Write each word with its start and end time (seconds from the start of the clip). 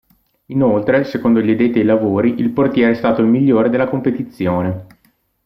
Inoltre, 0.47 1.03
secondo 1.03 1.41
gli 1.41 1.51
addetti 1.51 1.77
ai 1.77 1.85
lavori, 1.85 2.39
il 2.39 2.49
portiere 2.49 2.93
è 2.93 2.95
stato 2.95 3.21
il 3.21 3.27
migliore 3.27 3.69
della 3.69 3.87
competizione. 3.87 4.87